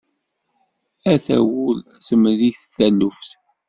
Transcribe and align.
Ata 1.13 1.37
wul 1.51 1.77
temri-t 2.05 2.61
taluft. 2.75 3.29